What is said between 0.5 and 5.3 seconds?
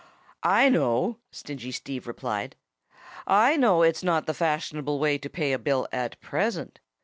know," Stingy Steve replied. "I know it's not the fashionable way to